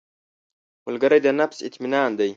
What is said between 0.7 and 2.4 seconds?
ملګری د نفس اطمینان دی